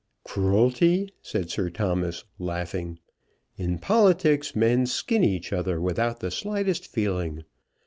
[0.23, 2.97] "Cruelty!" said Sir Thomas laughing.
[3.55, 7.43] "In politics men skin each other without the slightest feeling.